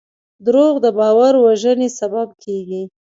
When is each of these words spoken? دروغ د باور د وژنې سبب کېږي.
دروغ 0.45 0.73
د 0.85 0.87
باور 0.99 1.33
د 1.39 1.41
وژنې 1.45 1.89
سبب 1.99 2.27
کېږي. 2.43 2.81